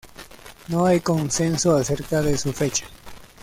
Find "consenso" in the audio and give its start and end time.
0.99-1.75